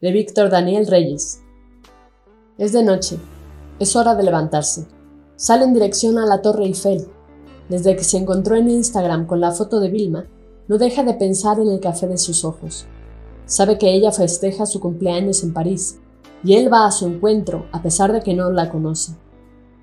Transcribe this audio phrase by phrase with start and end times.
[0.00, 1.40] de Víctor Daniel Reyes.
[2.56, 3.18] Es de noche.
[3.80, 4.86] Es hora de levantarse.
[5.34, 7.08] Sale en dirección a la Torre Eiffel.
[7.68, 10.28] Desde que se encontró en Instagram con la foto de Vilma,
[10.68, 12.86] no deja de pensar en el café de sus ojos.
[13.44, 15.98] Sabe que ella festeja su cumpleaños en París,
[16.44, 19.16] y él va a su encuentro a pesar de que no la conoce.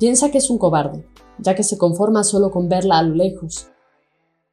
[0.00, 1.06] Piensa que es un cobarde,
[1.38, 3.68] ya que se conforma solo con verla a lo lejos.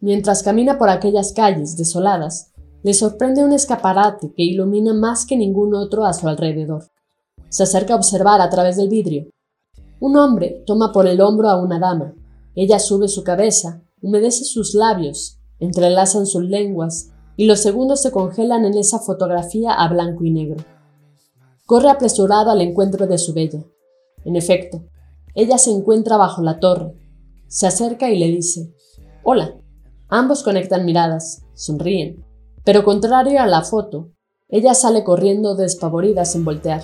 [0.00, 2.51] Mientras camina por aquellas calles desoladas,
[2.82, 6.90] le sorprende un escaparate que ilumina más que ningún otro a su alrededor.
[7.48, 9.30] Se acerca a observar a través del vidrio.
[10.00, 12.14] Un hombre toma por el hombro a una dama.
[12.56, 18.64] Ella sube su cabeza, humedece sus labios, entrelazan sus lenguas y los segundos se congelan
[18.64, 20.64] en esa fotografía a blanco y negro.
[21.66, 23.62] Corre apresurado al encuentro de su bella.
[24.24, 24.82] En efecto,
[25.34, 26.94] ella se encuentra bajo la torre.
[27.46, 28.74] Se acerca y le dice,
[29.22, 29.56] Hola.
[30.08, 32.22] Ambos conectan miradas, sonríen.
[32.64, 34.10] Pero contrario a la foto,
[34.48, 36.82] ella sale corriendo despavorida sin voltear.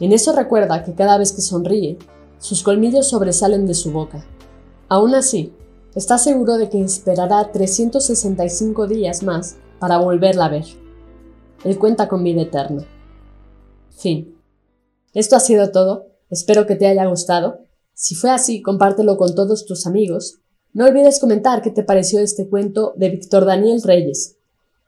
[0.00, 1.98] En eso recuerda que cada vez que sonríe,
[2.38, 4.26] sus colmillos sobresalen de su boca.
[4.88, 5.52] Aún así,
[5.94, 10.64] está seguro de que esperará 365 días más para volverla a ver.
[11.64, 12.84] Él cuenta con vida eterna.
[13.96, 14.36] Fin.
[15.14, 16.06] Esto ha sido todo.
[16.28, 17.60] Espero que te haya gustado.
[17.94, 20.40] Si fue así, compártelo con todos tus amigos.
[20.72, 24.38] No olvides comentar qué te pareció este cuento de Víctor Daniel Reyes.